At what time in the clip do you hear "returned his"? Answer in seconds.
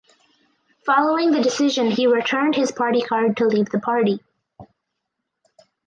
2.07-2.71